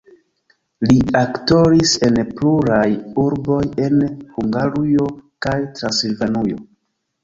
Li 0.91 0.95
aktoris 1.19 1.93
en 2.09 2.17
pluraj 2.41 2.87
urboj 3.27 3.61
en 3.87 4.03
Hungarujo 4.41 5.11
kaj 5.49 5.59
Transilvanujo. 5.79 6.65